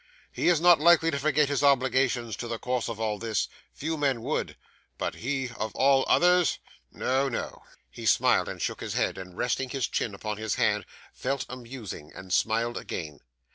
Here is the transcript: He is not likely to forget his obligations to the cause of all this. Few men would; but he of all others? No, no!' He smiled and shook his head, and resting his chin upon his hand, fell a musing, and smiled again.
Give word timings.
He 0.31 0.47
is 0.47 0.59
not 0.59 0.79
likely 0.79 1.11
to 1.11 1.19
forget 1.19 1.47
his 1.47 1.61
obligations 1.61 2.35
to 2.37 2.47
the 2.47 2.57
cause 2.57 2.89
of 2.89 2.99
all 2.99 3.19
this. 3.19 3.47
Few 3.71 3.95
men 3.97 4.23
would; 4.23 4.57
but 4.97 5.13
he 5.13 5.51
of 5.55 5.75
all 5.75 6.05
others? 6.07 6.57
No, 6.91 7.29
no!' 7.29 7.61
He 7.91 8.07
smiled 8.07 8.49
and 8.49 8.59
shook 8.59 8.81
his 8.81 8.95
head, 8.95 9.19
and 9.19 9.37
resting 9.37 9.69
his 9.69 9.87
chin 9.87 10.15
upon 10.15 10.37
his 10.37 10.55
hand, 10.55 10.87
fell 11.13 11.39
a 11.47 11.55
musing, 11.55 12.11
and 12.15 12.33
smiled 12.33 12.77
again. 12.77 13.19